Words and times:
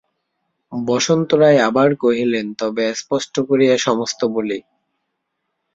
বসন্ত 0.71 1.29
রায় 1.33 1.59
আবার 1.69 1.89
কহিলেন, 1.95 2.45
তবে 2.53 2.85
স্পষ্ট 2.93 3.35
করিয়া 3.49 3.75
সমস্ত 3.77 4.19
বলি। 4.35 4.59